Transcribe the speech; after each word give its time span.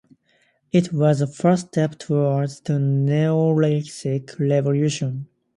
It 0.71 0.91
was 0.91 1.19
the 1.19 1.27
first 1.27 1.67
step 1.67 1.99
towards 1.99 2.61
the 2.61 2.79
Neolithic 2.79 4.31
Revolution. 4.39 5.27